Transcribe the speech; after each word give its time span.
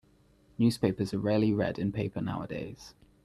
Newspapers 0.57 1.13
are 1.13 1.19
rarely 1.19 1.53
read 1.53 1.77
in 1.77 1.91
paper 1.91 2.21
nowadays. 2.21 2.95